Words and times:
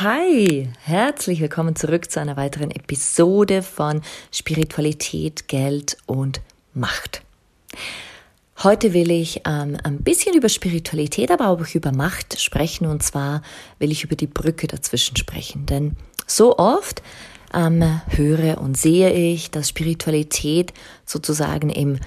Hi, 0.00 0.68
herzlich 0.84 1.40
willkommen 1.40 1.74
zurück 1.74 2.08
zu 2.08 2.20
einer 2.20 2.36
weiteren 2.36 2.70
Episode 2.70 3.64
von 3.64 4.00
Spiritualität, 4.30 5.48
Geld 5.48 5.96
und 6.06 6.40
Macht. 6.72 7.22
Heute 8.62 8.92
will 8.92 9.10
ich 9.10 9.40
ähm, 9.44 9.76
ein 9.82 10.04
bisschen 10.04 10.36
über 10.36 10.48
Spiritualität, 10.48 11.32
aber 11.32 11.48
auch 11.48 11.74
über 11.74 11.90
Macht 11.90 12.40
sprechen. 12.40 12.86
Und 12.86 13.02
zwar 13.02 13.42
will 13.80 13.90
ich 13.90 14.04
über 14.04 14.14
die 14.14 14.28
Brücke 14.28 14.68
dazwischen 14.68 15.16
sprechen. 15.16 15.66
Denn 15.66 15.96
so 16.28 16.58
oft 16.58 17.02
ähm, 17.52 18.00
höre 18.06 18.58
und 18.58 18.78
sehe 18.78 19.12
ich, 19.12 19.50
dass 19.50 19.70
Spiritualität 19.70 20.72
sozusagen 21.06 21.70
im 21.70 21.98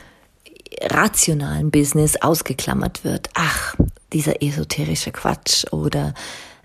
rationalen 0.81 1.71
Business 1.71 2.15
ausgeklammert 2.15 3.03
wird. 3.03 3.29
Ach, 3.33 3.75
dieser 4.13 4.41
esoterische 4.41 5.11
Quatsch 5.11 5.65
oder 5.73 6.13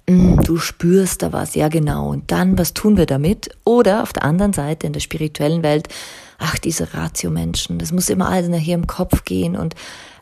du 0.06 0.56
spürst 0.56 1.22
da 1.22 1.32
was, 1.32 1.54
ja 1.54 1.68
genau. 1.68 2.10
Und 2.10 2.30
dann, 2.30 2.56
was 2.58 2.74
tun 2.74 2.96
wir 2.96 3.06
damit? 3.06 3.50
Oder 3.64 4.02
auf 4.02 4.12
der 4.12 4.24
anderen 4.24 4.52
Seite 4.52 4.86
in 4.86 4.92
der 4.92 5.00
spirituellen 5.00 5.62
Welt, 5.62 5.88
ach, 6.38 6.58
diese 6.58 6.94
Ratio-Menschen, 6.94 7.78
das 7.78 7.92
muss 7.92 8.08
immer 8.08 8.28
alles 8.28 8.48
nachher 8.48 8.74
im 8.74 8.86
Kopf 8.86 9.24
gehen 9.24 9.56
und 9.56 9.74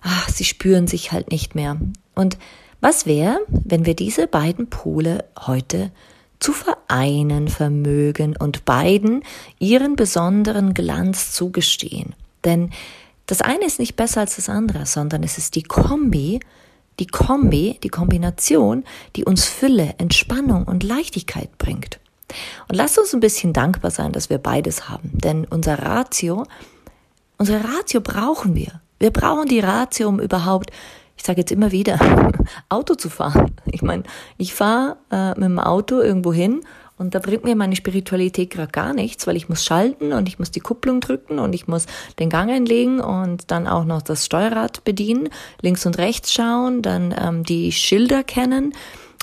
ach, 0.03 0.29
sie 0.31 0.45
spüren 0.45 0.87
sich 0.87 1.13
halt 1.13 1.31
nicht 1.31 1.55
mehr. 1.55 1.77
Und 2.15 2.39
was 2.81 3.07
wäre, 3.07 3.41
wenn 3.49 3.87
wir 3.87 3.95
diese 3.95 4.27
beiden 4.27 4.69
Pole 4.69 5.25
heute 5.39 5.91
zu 6.41 6.53
vereinen 6.53 7.49
vermögen 7.49 8.37
und 8.37 8.65
beiden 8.65 9.23
ihren 9.59 9.97
besonderen 9.97 10.75
Glanz 10.75 11.33
zugestehen? 11.33 12.15
Denn 12.45 12.71
das 13.27 13.41
eine 13.41 13.65
ist 13.65 13.79
nicht 13.79 13.97
besser 13.97 14.21
als 14.21 14.37
das 14.37 14.49
andere, 14.49 14.87
sondern 14.87 15.23
es 15.23 15.39
ist 15.39 15.57
die 15.57 15.63
Kombi 15.63 16.41
die 16.99 17.07
Kombi, 17.07 17.79
die 17.83 17.89
Kombination, 17.89 18.85
die 19.17 19.25
uns 19.25 19.45
Fülle, 19.47 19.95
Entspannung 19.99 20.65
und 20.65 20.83
Leichtigkeit 20.83 21.57
bringt. 21.59 21.99
Und 22.69 22.77
lasst 22.77 22.99
uns 22.99 23.15
ein 23.15 23.21
bisschen 23.21 23.53
dankbar 23.53 23.91
sein, 23.91 24.13
dass 24.13 24.31
wir 24.31 24.39
beides 24.39 24.89
haben, 24.89 25.11
denn 25.13 25.45
unser 25.45 25.79
Ratio, 25.79 26.45
unsere 27.39 27.63
Ratio 27.65 28.01
brauchen 28.01 28.55
wir. 28.55 28.81
Wir 28.99 29.11
brauchen 29.11 29.49
die 29.49 29.61
Ratio, 29.61 30.09
um 30.09 30.21
überhaupt, 30.21 30.71
ich 31.17 31.25
sage 31.25 31.41
jetzt 31.41 31.53
immer 31.53 31.73
wieder, 31.73 31.99
Auto 32.69 32.95
zu 32.95 33.11
fahren. 33.11 33.55
Ich 33.67 33.83
meine, 33.83 34.05
ich 34.39 34.55
fahre 34.55 34.97
äh, 35.11 35.31
mit 35.31 35.45
dem 35.45 35.59
Auto 35.59 36.01
irgendwo 36.01 36.33
hin 36.33 36.61
und 36.97 37.15
da 37.15 37.19
bringt 37.19 37.43
mir 37.43 37.57
meine 37.57 37.75
Spiritualität 37.75 38.51
gerade 38.51 38.71
gar 38.71 38.95
nichts, 38.95 39.27
weil 39.27 39.37
ich 39.37 39.49
muss 39.49 39.65
schalten 39.65 40.13
und 40.13 40.29
ich 40.29 40.39
muss 40.39 40.53
die 40.53 40.61
Kupplung 40.61 41.01
drücken 41.01 41.41
und 41.41 41.53
ich 41.53 41.67
muss 41.67 41.87
den 42.21 42.31
Gang 42.31 42.51
einlegen 42.51 43.01
und 43.01 43.51
dann 43.51 43.67
auch 43.67 43.85
noch 43.85 44.01
das 44.01 44.25
Steuerrad 44.25 44.85
bedienen, 44.85 45.29
links 45.61 45.87
und 45.87 45.99
rechts 45.99 46.33
schauen, 46.33 46.83
dann 46.83 47.13
ähm, 47.19 47.43
die 47.43 47.73
Schilder 47.73 48.23
kennen. 48.23 48.75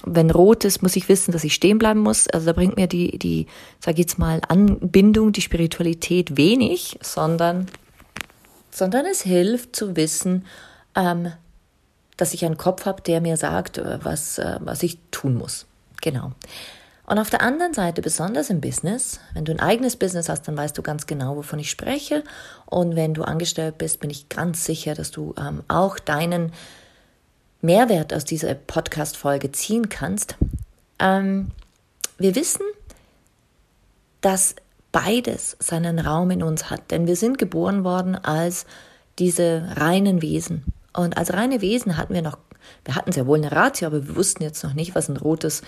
Wenn 0.04 0.32
rot 0.32 0.66
ist, 0.66 0.82
muss 0.82 0.98
ich 0.98 1.08
wissen, 1.08 1.32
dass 1.32 1.46
ich 1.46 1.54
stehen 1.54 1.78
bleiben 1.78 2.02
muss. 2.02 2.28
Also 2.28 2.48
da 2.48 2.54
bringt 2.54 2.76
mir 2.76 2.88
die, 2.88 3.18
die, 3.18 3.48
sag 3.80 3.94
ich 3.94 4.00
jetzt 4.00 4.20
mal, 4.20 4.42
Anbindung, 4.48 5.32
die 5.32 5.42
Spiritualität 5.42 6.36
wenig, 6.36 6.98
sondern, 7.02 7.68
sondern 8.70 9.06
es 9.06 9.22
hilft 9.22 9.76
zu 9.76 9.96
wissen, 9.96 10.46
ähm, 10.96 11.32
dass 12.18 12.34
ich 12.34 12.44
einen 12.44 12.58
Kopf 12.58 12.86
habe, 12.86 13.02
der 13.02 13.22
mir 13.22 13.38
sagt, 13.38 13.78
äh, 13.78 14.00
was, 14.04 14.40
äh, 14.40 14.58
was 14.60 14.84
ich 14.84 14.98
tun 15.12 15.36
muss. 15.36 15.68
Genau. 16.02 16.34
Und 17.12 17.20
auf 17.20 17.30
der 17.30 17.42
anderen 17.42 17.74
Seite, 17.74 18.02
besonders 18.02 18.50
im 18.50 18.62
Business, 18.62 19.20
wenn 19.34 19.44
du 19.44 19.52
ein 19.52 19.60
eigenes 19.60 19.98
Business 19.98 20.30
hast, 20.30 20.48
dann 20.48 20.56
weißt 20.56 20.78
du 20.78 20.82
ganz 20.82 21.08
genau, 21.08 21.36
wovon 21.36 21.60
ich 21.60 21.70
spreche. 21.70 22.24
Und 22.68 22.96
wenn 22.96 23.14
du 23.14 23.24
angestellt 23.24 23.78
bist, 23.78 24.00
bin 24.00 24.10
ich 24.10 24.30
ganz 24.30 24.64
sicher, 24.64 24.96
dass 24.96 25.12
du 25.12 25.36
ähm, 25.38 25.62
auch 25.68 26.00
deinen 26.00 26.54
Mehrwert 27.60 28.14
aus 28.14 28.24
dieser 28.24 28.54
Podcast-Folge 28.54 29.52
ziehen 29.52 29.90
kannst. 29.90 30.38
Ähm, 31.00 31.52
wir 32.18 32.34
wissen, 32.36 32.62
dass 34.22 34.56
beides 34.94 35.58
seinen 35.60 36.00
Raum 36.00 36.32
in 36.32 36.42
uns 36.42 36.70
hat, 36.70 36.92
denn 36.92 37.08
wir 37.08 37.18
sind 37.18 37.38
geboren 37.38 37.84
worden 37.84 38.16
als 38.16 38.66
diese 39.20 39.68
reinen 39.76 40.22
Wesen. 40.22 40.64
Und 40.94 41.18
als 41.18 41.34
reine 41.34 41.60
Wesen 41.60 41.98
hatten 41.98 42.14
wir 42.14 42.22
noch, 42.22 42.38
wir 42.86 42.96
hatten 42.96 43.12
sehr 43.12 43.28
wohl 43.28 43.38
eine 43.38 43.52
Ratio, 43.52 43.88
aber 43.88 44.08
wir 44.08 44.16
wussten 44.16 44.44
jetzt 44.44 44.64
noch 44.64 44.76
nicht, 44.76 44.96
was 44.96 45.10
ein 45.10 45.18
rotes 45.18 45.62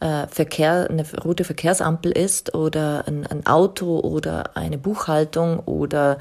äh, 0.00 0.26
Verkehr, 0.28 0.88
eine 0.90 1.04
rote 1.24 1.44
Verkehrsampel 1.44 2.12
ist 2.12 2.54
oder 2.54 3.06
ein, 3.06 3.26
ein 3.26 3.46
Auto 3.46 4.00
oder 4.00 4.56
eine 4.56 4.78
Buchhaltung 4.78 5.60
oder 5.60 6.18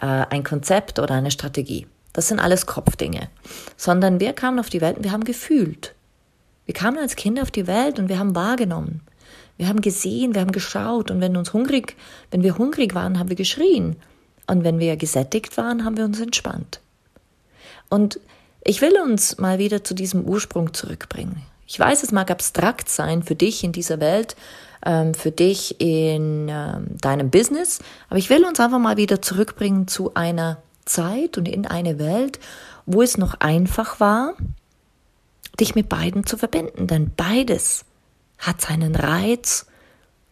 äh, 0.00 0.06
ein 0.06 0.44
Konzept 0.44 0.98
oder 0.98 1.14
eine 1.14 1.30
Strategie. 1.30 1.86
Das 2.12 2.28
sind 2.28 2.38
alles 2.38 2.66
Kopfdinge. 2.66 3.28
Sondern 3.76 4.20
wir 4.20 4.32
kamen 4.32 4.58
auf 4.58 4.70
die 4.70 4.80
Welt 4.80 4.96
und 4.96 5.04
wir 5.04 5.12
haben 5.12 5.24
gefühlt. 5.24 5.94
Wir 6.64 6.74
kamen 6.74 6.98
als 6.98 7.16
Kinder 7.16 7.42
auf 7.42 7.50
die 7.50 7.66
Welt 7.66 7.98
und 7.98 8.08
wir 8.08 8.18
haben 8.18 8.34
wahrgenommen. 8.34 9.00
Wir 9.56 9.68
haben 9.68 9.80
gesehen, 9.80 10.34
wir 10.34 10.40
haben 10.40 10.52
geschaut 10.52 11.10
und 11.10 11.20
wenn 11.20 11.36
uns 11.36 11.52
hungrig, 11.52 11.96
wenn 12.30 12.42
wir 12.42 12.58
hungrig 12.58 12.94
waren, 12.94 13.18
haben 13.18 13.28
wir 13.28 13.36
geschrien. 13.36 13.96
Und 14.46 14.64
wenn 14.64 14.78
wir 14.78 14.96
gesättigt 14.96 15.56
waren, 15.56 15.84
haben 15.84 15.96
wir 15.96 16.04
uns 16.04 16.20
entspannt. 16.20 16.80
Und 17.88 18.20
ich 18.62 18.80
will 18.80 18.98
uns 19.00 19.38
mal 19.38 19.58
wieder 19.58 19.84
zu 19.84 19.94
diesem 19.94 20.24
Ursprung 20.24 20.74
zurückbringen. 20.74 21.42
Ich 21.66 21.78
weiß, 21.78 22.02
es 22.02 22.12
mag 22.12 22.30
abstrakt 22.30 22.88
sein 22.88 23.22
für 23.22 23.34
dich 23.34 23.64
in 23.64 23.72
dieser 23.72 24.00
Welt, 24.00 24.36
ähm, 24.84 25.14
für 25.14 25.30
dich 25.30 25.80
in 25.80 26.48
ähm, 26.48 26.86
deinem 27.00 27.30
Business, 27.30 27.80
aber 28.08 28.18
ich 28.18 28.30
will 28.30 28.44
uns 28.44 28.60
einfach 28.60 28.78
mal 28.78 28.96
wieder 28.96 29.22
zurückbringen 29.22 29.88
zu 29.88 30.14
einer 30.14 30.58
Zeit 30.84 31.38
und 31.38 31.48
in 31.48 31.66
eine 31.66 31.98
Welt, 31.98 32.38
wo 32.86 33.02
es 33.02 33.16
noch 33.16 33.40
einfach 33.40 34.00
war, 34.00 34.34
dich 35.58 35.74
mit 35.74 35.88
beiden 35.88 36.26
zu 36.26 36.36
verbinden, 36.36 36.86
denn 36.86 37.12
beides 37.16 37.84
hat 38.38 38.60
seinen 38.60 38.94
Reiz 38.94 39.66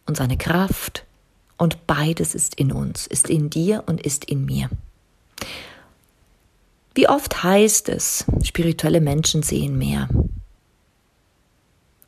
und 0.05 0.17
seine 0.17 0.37
Kraft 0.37 1.05
und 1.57 1.87
beides 1.87 2.35
ist 2.35 2.55
in 2.55 2.71
uns, 2.71 3.07
ist 3.07 3.29
in 3.29 3.49
dir 3.49 3.83
und 3.87 4.01
ist 4.01 4.25
in 4.25 4.45
mir. 4.45 4.69
Wie 6.93 7.09
oft 7.09 7.43
heißt 7.43 7.89
es, 7.89 8.25
spirituelle 8.43 9.01
Menschen 9.01 9.41
sehen 9.41 9.77
mehr? 9.77 10.09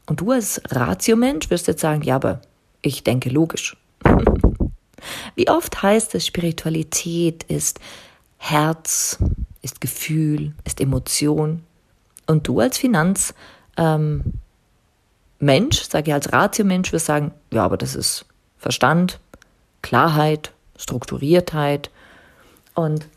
Und 0.05 0.21
du 0.21 0.31
als 0.31 0.61
Ratiomensch 0.69 1.49
wirst 1.49 1.67
jetzt 1.67 1.81
sagen, 1.81 2.01
ja, 2.03 2.15
aber 2.15 2.41
ich 2.81 3.03
denke 3.03 3.29
logisch. 3.29 3.75
Wie 5.35 5.49
oft 5.49 5.81
heißt 5.81 6.15
es, 6.15 6.25
Spiritualität 6.25 7.43
ist 7.43 7.79
Herz, 8.37 9.17
ist 9.61 9.81
Gefühl, 9.81 10.53
ist 10.63 10.79
Emotion. 10.79 11.63
Und 12.27 12.47
du 12.47 12.59
als 12.59 12.77
Finanzmensch, 12.77 13.33
ähm, 13.77 14.33
sage 15.39 16.11
ich 16.11 16.13
als 16.13 16.31
Ratiomensch, 16.31 16.91
wirst 16.91 17.07
sagen, 17.07 17.31
ja, 17.51 17.63
aber 17.63 17.77
das 17.77 17.95
ist 17.95 18.25
Verstand, 18.57 19.19
Klarheit, 19.81 20.51
Strukturiertheit. 20.77 21.89
Und 22.73 23.07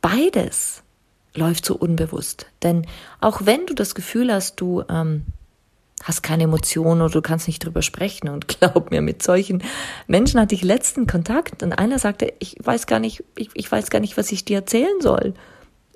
beides 0.00 0.82
läuft 1.36 1.64
so 1.64 1.76
unbewusst. 1.76 2.46
Denn 2.62 2.86
auch 3.20 3.42
wenn 3.44 3.66
du 3.66 3.74
das 3.74 3.94
Gefühl 3.94 4.32
hast, 4.32 4.60
du 4.60 4.82
ähm, 4.88 5.24
hast 6.02 6.22
keine 6.22 6.44
Emotionen 6.44 7.00
oder 7.00 7.12
du 7.12 7.22
kannst 7.22 7.46
nicht 7.46 7.64
drüber 7.64 7.82
sprechen 7.82 8.28
und 8.28 8.48
glaub 8.60 8.90
mir, 8.90 9.02
mit 9.02 9.22
solchen 9.22 9.62
Menschen 10.06 10.40
hatte 10.40 10.54
ich 10.54 10.62
letzten 10.62 11.06
Kontakt 11.06 11.62
und 11.62 11.72
einer 11.72 11.98
sagte, 11.98 12.32
ich 12.38 12.56
weiß 12.62 12.86
gar 12.86 12.98
nicht, 12.98 13.24
ich, 13.36 13.50
ich 13.54 13.70
weiß 13.70 13.90
gar 13.90 14.00
nicht, 14.00 14.16
was 14.16 14.32
ich 14.32 14.44
dir 14.44 14.58
erzählen 14.58 15.00
soll. 15.00 15.34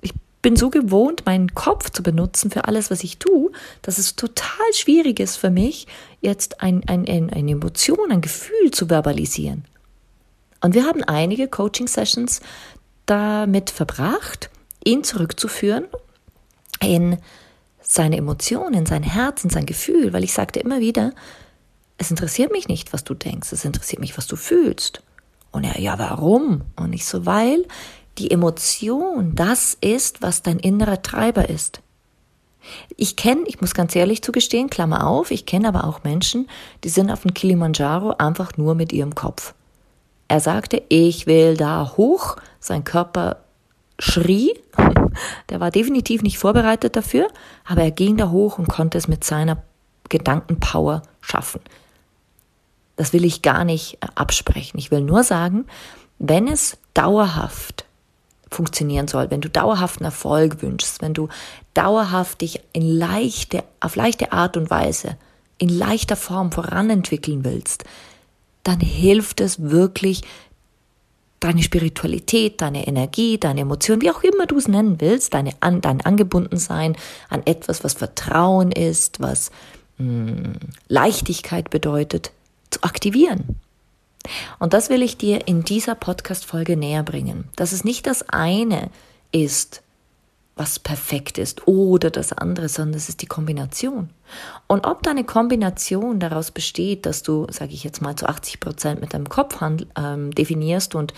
Ich 0.01 0.13
bin 0.41 0.55
so 0.55 0.69
gewohnt, 0.69 1.25
meinen 1.25 1.53
Kopf 1.53 1.89
zu 1.91 2.03
benutzen 2.03 2.51
für 2.51 2.65
alles, 2.65 2.89
was 2.89 3.03
ich 3.03 3.19
tue, 3.19 3.51
dass 3.81 3.97
es 3.97 4.15
total 4.15 4.73
schwierig 4.73 5.19
ist 5.19 5.37
für 5.37 5.51
mich, 5.51 5.87
jetzt 6.19 6.61
ein, 6.61 6.83
ein, 6.87 7.07
ein, 7.07 7.29
eine 7.29 7.51
Emotion, 7.51 8.11
ein 8.11 8.21
Gefühl 8.21 8.71
zu 8.71 8.89
verbalisieren. 8.89 9.65
Und 10.61 10.75
wir 10.75 10.85
haben 10.85 11.03
einige 11.03 11.47
Coaching-Sessions 11.47 12.41
damit 13.07 13.71
verbracht, 13.71 14.49
ihn 14.83 15.03
zurückzuführen 15.03 15.85
in 16.81 17.17
seine 17.81 18.17
Emotionen, 18.17 18.85
sein 18.85 19.03
Herz, 19.03 19.43
in 19.43 19.49
sein 19.49 19.65
Gefühl, 19.65 20.13
weil 20.13 20.23
ich 20.23 20.33
sagte 20.33 20.59
immer 20.59 20.79
wieder, 20.79 21.13
es 21.97 22.09
interessiert 22.09 22.51
mich 22.51 22.67
nicht, 22.67 22.93
was 22.93 23.03
du 23.03 23.13
denkst, 23.13 23.51
es 23.51 23.65
interessiert 23.65 23.99
mich, 23.99 24.17
was 24.17 24.27
du 24.27 24.35
fühlst. 24.35 25.03
Und 25.51 25.63
er, 25.63 25.79
ja, 25.79 25.99
warum? 25.99 26.61
Und 26.75 26.93
ich 26.93 27.05
so, 27.05 27.25
weil 27.25 27.65
die 28.17 28.31
Emotion 28.31 29.35
das 29.35 29.77
ist, 29.81 30.21
was 30.21 30.41
dein 30.41 30.59
innerer 30.59 31.01
Treiber 31.01 31.49
ist. 31.49 31.81
Ich 32.95 33.15
kenne, 33.15 33.43
ich 33.47 33.59
muss 33.59 33.73
ganz 33.73 33.95
ehrlich 33.95 34.21
zugestehen, 34.21 34.69
Klammer 34.69 35.07
auf, 35.07 35.31
ich 35.31 35.45
kenne 35.45 35.67
aber 35.67 35.83
auch 35.85 36.03
Menschen, 36.03 36.47
die 36.83 36.89
sind 36.89 37.11
auf 37.11 37.23
dem 37.23 37.33
Kilimanjaro 37.33 38.15
einfach 38.17 38.57
nur 38.57 38.75
mit 38.75 38.93
ihrem 38.93 39.15
Kopf. 39.15 39.53
Er 40.27 40.39
sagte, 40.39 40.81
ich 40.89 41.27
will 41.27 41.57
da 41.57 41.93
hoch, 41.97 42.37
sein 42.59 42.83
Körper 42.83 43.37
schrie, 43.99 44.53
der 45.49 45.59
war 45.59 45.71
definitiv 45.71 46.21
nicht 46.21 46.37
vorbereitet 46.37 46.95
dafür, 46.95 47.27
aber 47.65 47.81
er 47.81 47.91
ging 47.91 48.17
da 48.17 48.29
hoch 48.29 48.57
und 48.57 48.67
konnte 48.67 48.97
es 48.97 49.07
mit 49.07 49.23
seiner 49.23 49.63
Gedankenpower 50.09 51.03
schaffen. 51.21 51.61
Das 52.95 53.13
will 53.13 53.25
ich 53.25 53.41
gar 53.41 53.63
nicht 53.63 53.97
absprechen. 54.15 54.77
Ich 54.77 54.91
will 54.91 55.01
nur 55.01 55.23
sagen, 55.23 55.65
wenn 56.19 56.47
es 56.47 56.77
dauerhaft 56.93 57.85
funktionieren 58.51 59.07
soll, 59.07 59.31
wenn 59.31 59.41
du 59.41 59.49
dauerhaften 59.49 60.05
Erfolg 60.05 60.61
wünschst, 60.61 61.01
wenn 61.01 61.13
du 61.13 61.29
dauerhaft 61.73 62.41
dich 62.41 62.61
in 62.73 62.83
leichte, 62.83 63.63
auf 63.79 63.95
leichte 63.95 64.33
Art 64.33 64.57
und 64.57 64.69
Weise, 64.69 65.17
in 65.57 65.69
leichter 65.69 66.15
Form 66.15 66.51
voranentwickeln 66.51 67.45
willst, 67.45 67.85
dann 68.63 68.79
hilft 68.79 69.41
es 69.41 69.61
wirklich, 69.61 70.21
deine 71.41 71.63
Spiritualität, 71.63 72.61
deine 72.61 72.87
Energie, 72.87 73.37
deine 73.37 73.61
Emotionen, 73.61 74.01
wie 74.01 74.11
auch 74.11 74.23
immer 74.23 74.45
du 74.45 74.57
es 74.57 74.69
nennen 74.69 75.01
willst, 75.01 75.33
deine, 75.33 75.51
an, 75.59 75.81
dein 75.81 75.99
Angebundensein 75.99 76.95
an 77.29 77.41
etwas, 77.45 77.83
was 77.83 77.93
Vertrauen 77.93 78.71
ist, 78.71 79.19
was 79.19 79.51
mh, 79.97 80.31
hm, 80.31 80.53
Leichtigkeit 80.87 81.69
bedeutet, 81.69 82.31
zu 82.69 82.83
aktivieren. 82.83 83.59
Und 84.59 84.73
das 84.73 84.89
will 84.89 85.01
ich 85.01 85.17
dir 85.17 85.47
in 85.47 85.63
dieser 85.63 85.95
Podcast-Folge 85.95 86.77
näher 86.77 87.03
bringen, 87.03 87.45
dass 87.55 87.71
es 87.71 87.83
nicht 87.83 88.05
das 88.05 88.29
eine 88.29 88.91
ist, 89.31 89.81
was 90.61 90.77
perfekt 90.77 91.39
ist 91.39 91.67
oder 91.67 92.11
das 92.11 92.33
andere, 92.33 92.69
sondern 92.69 92.95
es 92.95 93.09
ist 93.09 93.23
die 93.23 93.25
Kombination. 93.25 94.11
Und 94.67 94.85
ob 94.85 95.01
deine 95.01 95.23
Kombination 95.23 96.19
daraus 96.19 96.51
besteht, 96.51 97.07
dass 97.07 97.23
du, 97.23 97.47
sage 97.49 97.73
ich 97.73 97.83
jetzt 97.83 97.99
mal, 97.99 98.15
zu 98.15 98.29
80 98.29 98.59
Prozent 98.59 99.01
mit 99.01 99.15
deinem 99.15 99.27
Kopf 99.27 99.59
ähm, 99.97 100.29
definierst 100.29 100.93
und 100.93 101.15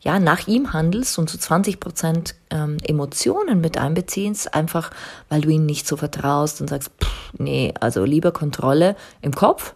ja, 0.00 0.18
nach 0.18 0.48
ihm 0.48 0.72
handelst 0.72 1.16
und 1.16 1.30
zu 1.30 1.38
20 1.38 1.78
Prozent 1.78 2.34
ähm, 2.50 2.78
Emotionen 2.82 3.60
mit 3.60 3.78
einbeziehst, 3.78 4.52
einfach 4.52 4.90
weil 5.28 5.42
du 5.42 5.50
ihm 5.50 5.64
nicht 5.64 5.86
so 5.86 5.96
vertraust 5.96 6.60
und 6.60 6.66
sagst, 6.68 6.90
pff, 7.00 7.34
nee, 7.38 7.72
also 7.78 8.04
lieber 8.04 8.32
Kontrolle 8.32 8.96
im 9.20 9.32
Kopf, 9.32 9.74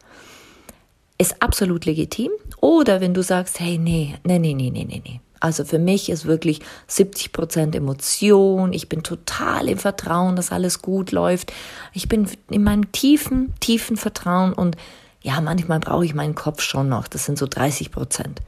ist 1.16 1.40
absolut 1.42 1.84
legitim. 1.84 2.32
Oder 2.60 3.00
wenn 3.00 3.14
du 3.14 3.22
sagst, 3.22 3.60
hey, 3.60 3.78
nee, 3.78 4.16
nee, 4.24 4.40
nee, 4.40 4.52
nee, 4.52 4.70
nee, 4.70 4.84
nee. 4.84 5.20
Also 5.40 5.64
für 5.64 5.78
mich 5.78 6.08
ist 6.08 6.24
wirklich 6.24 6.60
70 6.86 7.32
Prozent 7.32 7.74
Emotion. 7.74 8.72
Ich 8.72 8.88
bin 8.88 9.02
total 9.02 9.68
im 9.68 9.78
Vertrauen, 9.78 10.36
dass 10.36 10.52
alles 10.52 10.82
gut 10.82 11.12
läuft. 11.12 11.52
Ich 11.92 12.08
bin 12.08 12.28
in 12.50 12.64
meinem 12.64 12.92
tiefen, 12.92 13.54
tiefen 13.60 13.96
Vertrauen 13.96 14.52
und 14.52 14.76
ja, 15.22 15.40
manchmal 15.40 15.80
brauche 15.80 16.04
ich 16.04 16.14
meinen 16.14 16.34
Kopf 16.34 16.62
schon 16.62 16.88
noch. 16.88 17.08
Das 17.08 17.24
sind 17.24 17.38
so 17.38 17.46
30 17.46 17.90
Prozent. 17.90 18.40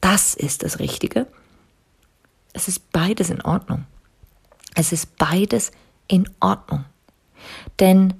Das 0.00 0.34
ist 0.34 0.62
das 0.62 0.78
Richtige. 0.78 1.26
Es 2.52 2.68
ist 2.68 2.92
beides 2.92 3.30
in 3.30 3.42
Ordnung. 3.42 3.86
Es 4.74 4.92
ist 4.92 5.16
beides 5.16 5.70
in 6.08 6.28
Ordnung. 6.40 6.84
Denn 7.80 8.14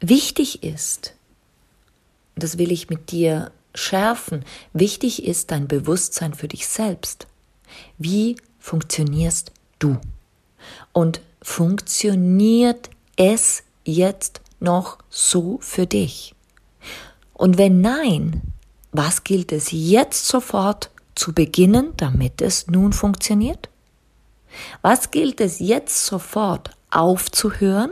Wichtig 0.00 0.62
ist, 0.62 1.14
das 2.34 2.58
will 2.58 2.70
ich 2.70 2.90
mit 2.90 3.10
dir 3.10 3.50
schärfen, 3.76 4.44
wichtig 4.72 5.24
ist 5.24 5.50
dein 5.50 5.68
Bewusstsein 5.68 6.34
für 6.34 6.48
dich 6.48 6.66
selbst. 6.66 7.26
Wie 7.98 8.36
funktionierst 8.58 9.52
du? 9.78 9.98
Und 10.92 11.20
funktioniert 11.42 12.90
es 13.16 13.62
jetzt 13.84 14.40
noch 14.58 14.98
so 15.10 15.58
für 15.60 15.86
dich? 15.86 16.34
Und 17.32 17.58
wenn 17.58 17.80
nein, 17.80 18.42
was 18.92 19.24
gilt 19.24 19.52
es 19.52 19.68
jetzt 19.70 20.26
sofort 20.26 20.90
zu 21.14 21.32
beginnen, 21.32 21.92
damit 21.96 22.40
es 22.40 22.66
nun 22.66 22.92
funktioniert? 22.92 23.68
Was 24.82 25.10
gilt 25.10 25.40
es 25.40 25.58
jetzt 25.58 26.06
sofort 26.06 26.70
aufzuhören, 26.90 27.90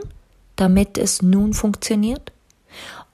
damit 0.55 0.97
es 0.97 1.21
nun 1.21 1.53
funktioniert? 1.53 2.31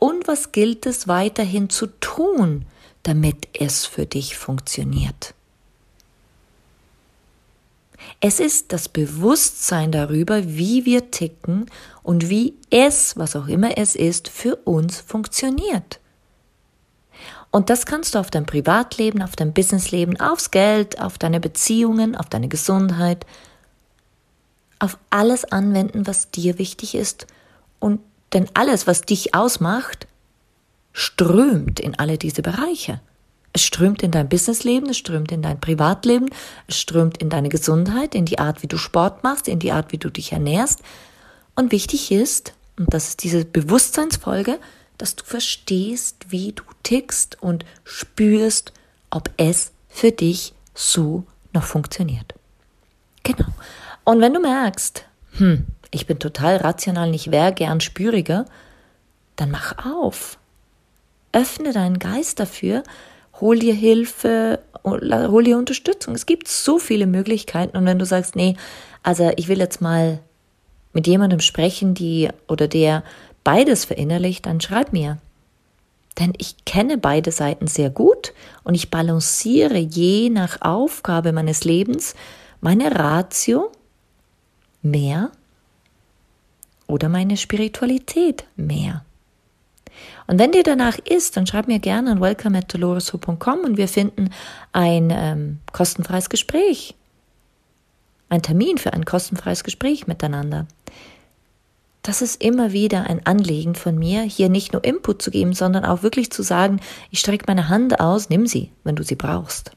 Und 0.03 0.27
was 0.27 0.51
gilt 0.51 0.87
es 0.87 1.07
weiterhin 1.07 1.69
zu 1.69 1.85
tun, 1.85 2.65
damit 3.03 3.47
es 3.53 3.85
für 3.85 4.07
dich 4.07 4.35
funktioniert? 4.35 5.35
Es 8.19 8.39
ist 8.39 8.73
das 8.73 8.89
Bewusstsein 8.89 9.91
darüber, 9.91 10.43
wie 10.43 10.85
wir 10.85 11.11
ticken 11.11 11.67
und 12.01 12.29
wie 12.29 12.55
es, 12.71 13.15
was 13.15 13.35
auch 13.35 13.47
immer 13.47 13.77
es 13.77 13.95
ist, 13.95 14.27
für 14.27 14.55
uns 14.55 14.99
funktioniert. 15.01 15.99
Und 17.51 17.69
das 17.69 17.85
kannst 17.85 18.15
du 18.15 18.19
auf 18.19 18.31
dein 18.31 18.47
Privatleben, 18.47 19.21
auf 19.21 19.35
dein 19.35 19.53
Businessleben, 19.53 20.19
aufs 20.19 20.49
Geld, 20.49 20.99
auf 20.99 21.19
deine 21.19 21.39
Beziehungen, 21.39 22.15
auf 22.15 22.27
deine 22.27 22.47
Gesundheit, 22.47 23.27
auf 24.79 24.97
alles 25.11 25.45
anwenden, 25.45 26.07
was 26.07 26.31
dir 26.31 26.57
wichtig 26.57 26.95
ist. 26.95 27.27
Und 27.79 27.99
denn 28.33 28.47
alles, 28.53 28.87
was 28.87 29.01
dich 29.01 29.35
ausmacht, 29.35 30.07
strömt 30.93 31.79
in 31.79 31.97
alle 31.97 32.17
diese 32.17 32.41
Bereiche. 32.41 33.01
Es 33.53 33.63
strömt 33.63 34.01
in 34.01 34.11
dein 34.11 34.29
Businessleben, 34.29 34.89
es 34.89 34.97
strömt 34.97 35.31
in 35.31 35.41
dein 35.41 35.59
Privatleben, 35.59 36.29
es 36.67 36.79
strömt 36.79 37.17
in 37.17 37.29
deine 37.29 37.49
Gesundheit, 37.49 38.15
in 38.15 38.25
die 38.25 38.39
Art, 38.39 38.63
wie 38.63 38.67
du 38.67 38.77
Sport 38.77 39.23
machst, 39.23 39.47
in 39.47 39.59
die 39.59 39.73
Art, 39.73 39.91
wie 39.91 39.97
du 39.97 40.09
dich 40.09 40.31
ernährst. 40.31 40.79
Und 41.55 41.71
wichtig 41.71 42.11
ist, 42.11 42.53
und 42.77 42.93
das 42.93 43.09
ist 43.09 43.23
diese 43.23 43.43
Bewusstseinsfolge, 43.43 44.57
dass 44.97 45.15
du 45.15 45.25
verstehst, 45.25 46.27
wie 46.29 46.53
du 46.53 46.63
tickst 46.83 47.41
und 47.41 47.65
spürst, 47.83 48.71
ob 49.09 49.29
es 49.37 49.71
für 49.89 50.11
dich 50.11 50.53
so 50.73 51.25
noch 51.53 51.63
funktioniert. 51.63 52.33
Genau. 53.23 53.49
Und 54.05 54.21
wenn 54.21 54.33
du 54.33 54.39
merkst, 54.39 55.05
hm, 55.33 55.65
ich 55.91 56.07
bin 56.07 56.19
total 56.19 56.57
rational, 56.57 57.13
ich 57.13 57.31
wäre 57.31 57.53
gern 57.53 57.81
spüriger, 57.81 58.45
dann 59.35 59.51
mach 59.51 59.85
auf. 59.85 60.37
Öffne 61.33 61.73
deinen 61.73 61.99
Geist 61.99 62.39
dafür, 62.39 62.83
hol 63.39 63.59
dir 63.59 63.73
Hilfe, 63.73 64.59
hol 64.83 65.43
dir 65.43 65.57
Unterstützung. 65.57 66.15
Es 66.15 66.25
gibt 66.25 66.47
so 66.47 66.79
viele 66.79 67.07
Möglichkeiten 67.07 67.77
und 67.77 67.85
wenn 67.85 67.99
du 67.99 68.05
sagst, 68.05 68.35
nee, 68.35 68.55
also 69.03 69.31
ich 69.35 69.47
will 69.47 69.59
jetzt 69.59 69.81
mal 69.81 70.19
mit 70.93 71.07
jemandem 71.07 71.39
sprechen, 71.39 71.93
die 71.93 72.29
oder 72.47 72.67
der 72.67 73.03
beides 73.43 73.85
verinnerlicht, 73.85 74.45
dann 74.45 74.61
schreib 74.61 74.93
mir. 74.93 75.17
Denn 76.19 76.33
ich 76.37 76.65
kenne 76.65 76.97
beide 76.97 77.31
Seiten 77.31 77.67
sehr 77.67 77.89
gut 77.89 78.33
und 78.63 78.75
ich 78.75 78.91
balanciere 78.91 79.77
je 79.77 80.29
nach 80.29 80.61
Aufgabe 80.61 81.31
meines 81.31 81.63
Lebens 81.63 82.15
meine 82.59 82.93
Ratio 82.93 83.71
mehr 84.81 85.31
oder 86.91 87.09
meine 87.09 87.37
Spiritualität 87.37 88.45
mehr. 88.55 89.03
Und 90.27 90.39
wenn 90.39 90.51
dir 90.51 90.63
danach 90.63 90.97
ist, 90.97 91.35
dann 91.35 91.47
schreib 91.47 91.67
mir 91.67 91.79
gerne 91.79 92.11
an 92.11 92.21
welcome 92.21 92.57
at 92.57 92.73
und 92.75 93.77
wir 93.77 93.87
finden 93.87 94.29
ein 94.71 95.09
ähm, 95.11 95.59
kostenfreies 95.73 96.29
Gespräch. 96.29 96.95
Ein 98.29 98.41
Termin 98.41 98.77
für 98.77 98.93
ein 98.93 99.03
kostenfreies 99.03 99.63
Gespräch 99.63 100.07
miteinander. 100.07 100.67
Das 102.03 102.21
ist 102.21 102.41
immer 102.41 102.71
wieder 102.71 103.09
ein 103.09 103.25
Anliegen 103.25 103.75
von 103.75 103.97
mir, 103.97 104.21
hier 104.21 104.49
nicht 104.49 104.73
nur 104.73 104.83
Input 104.83 105.21
zu 105.21 105.29
geben, 105.29 105.53
sondern 105.53 105.85
auch 105.85 106.01
wirklich 106.01 106.31
zu 106.31 106.41
sagen, 106.41 106.79
ich 107.11 107.19
strecke 107.19 107.45
meine 107.47 107.69
Hand 107.69 107.99
aus, 107.99 108.29
nimm 108.29 108.47
sie, 108.47 108.71
wenn 108.83 108.95
du 108.95 109.03
sie 109.03 109.15
brauchst. 109.15 109.71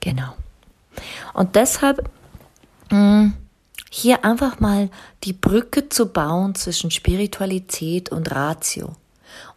Genau. 0.00 0.34
Und 1.34 1.56
deshalb 1.56 2.08
mh, 2.90 2.98
mm, 3.22 3.34
hier 3.90 4.24
einfach 4.24 4.60
mal 4.60 4.90
die 5.24 5.32
Brücke 5.32 5.88
zu 5.88 6.06
bauen 6.06 6.54
zwischen 6.54 6.90
Spiritualität 6.90 8.10
und 8.10 8.30
Ratio 8.30 8.96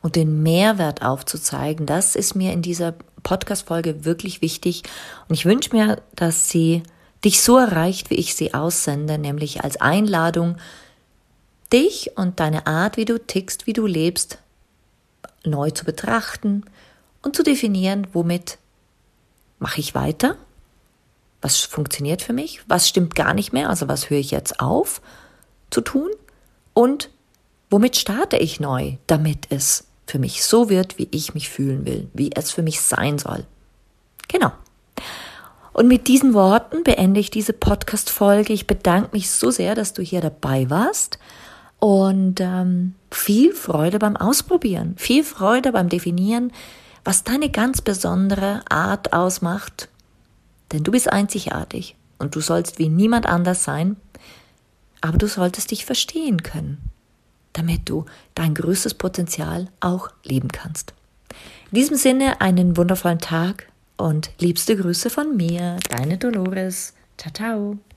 und 0.01 0.15
den 0.15 0.41
Mehrwert 0.43 1.01
aufzuzeigen, 1.01 1.85
das 1.85 2.15
ist 2.15 2.35
mir 2.35 2.53
in 2.53 2.61
dieser 2.61 2.93
Podcast-Folge 3.23 4.05
wirklich 4.05 4.41
wichtig. 4.41 4.83
Und 5.27 5.35
ich 5.35 5.45
wünsche 5.45 5.75
mir, 5.75 6.01
dass 6.15 6.50
sie 6.50 6.83
dich 7.23 7.41
so 7.41 7.57
erreicht, 7.57 8.09
wie 8.09 8.15
ich 8.15 8.35
sie 8.35 8.53
aussende, 8.53 9.17
nämlich 9.17 9.63
als 9.63 9.79
Einladung, 9.79 10.57
dich 11.71 12.11
und 12.17 12.39
deine 12.39 12.67
Art, 12.67 12.97
wie 12.97 13.05
du 13.05 13.19
tickst, 13.19 13.67
wie 13.67 13.73
du 13.73 13.85
lebst, 13.85 14.39
neu 15.45 15.71
zu 15.71 15.85
betrachten 15.85 16.65
und 17.21 17.35
zu 17.35 17.43
definieren, 17.43 18.07
womit 18.13 18.57
mache 19.59 19.79
ich 19.79 19.95
weiter, 19.95 20.35
was 21.41 21.60
funktioniert 21.60 22.21
für 22.21 22.33
mich, 22.33 22.62
was 22.67 22.88
stimmt 22.88 23.15
gar 23.15 23.33
nicht 23.33 23.53
mehr, 23.53 23.69
also 23.69 23.88
was 23.88 24.10
höre 24.10 24.19
ich 24.19 24.31
jetzt 24.31 24.60
auf 24.60 25.01
zu 25.69 25.81
tun 25.81 26.10
und 26.74 27.10
womit 27.69 27.95
starte 27.95 28.38
ich 28.38 28.60
neu, 28.60 28.98
damit 29.07 29.48
es 29.50 29.86
für 30.05 30.19
mich 30.19 30.43
so 30.43 30.69
wird, 30.69 30.98
wie 30.98 31.07
ich 31.12 31.33
mich 31.33 31.50
fühlen 31.50 31.86
will, 31.86 32.10
wie 32.13 32.31
es 32.36 32.51
für 32.51 32.62
mich 32.62 32.81
sein 32.81 33.17
soll. 33.17 33.45
Genau. 34.27 34.51
Und 35.74 35.88
mit 35.88 36.07
diesen 36.07 36.33
Worten 36.33 36.83
beende 36.83 37.19
ich 37.19 37.31
diese 37.31 37.53
Podcast-Folge. 37.53 38.51
Ich 38.51 38.67
bedanke 38.67 39.12
mich 39.13 39.29
so 39.31 39.51
sehr, 39.51 39.74
dass 39.74 39.93
du 39.93 40.01
hier 40.01 40.19
dabei 40.19 40.69
warst. 40.69 41.17
Und 41.79 42.41
ähm, 42.41 42.95
viel 43.10 43.53
Freude 43.53 43.98
beim 43.98 44.17
Ausprobieren, 44.17 44.95
viel 44.98 45.24
Freude 45.24 45.71
beim 45.71 45.89
Definieren, 45.89 46.51
was 47.03 47.24
deine 47.24 47.50
ganz 47.50 47.81
besondere 47.81 48.62
Art 48.69 49.13
ausmacht. 49.13 49.88
Denn 50.71 50.83
du 50.83 50.91
bist 50.91 51.11
einzigartig 51.11 51.95
und 52.19 52.35
du 52.35 52.41
sollst 52.41 52.79
wie 52.79 52.89
niemand 52.89 53.25
anders 53.25 53.63
sein, 53.63 53.97
aber 55.01 55.17
du 55.17 55.27
solltest 55.27 55.71
dich 55.71 55.85
verstehen 55.85 56.43
können, 56.43 56.77
damit 57.53 57.89
du 57.89 58.05
dein 58.35 58.53
größtes 58.53 58.93
Potenzial 58.93 59.67
auch 59.79 60.09
leben 60.23 60.49
kannst. 60.49 60.93
In 61.71 61.75
diesem 61.75 61.97
Sinne 61.97 62.41
einen 62.41 62.77
wundervollen 62.77 63.19
Tag 63.19 63.67
und 63.97 64.31
liebste 64.39 64.75
Grüße 64.75 65.09
von 65.09 65.35
mir, 65.35 65.77
deine 65.89 66.17
Dolores. 66.17 66.93
Ciao, 67.17 67.33
ciao. 67.33 67.77